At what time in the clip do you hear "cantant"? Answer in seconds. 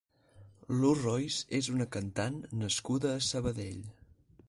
1.99-2.43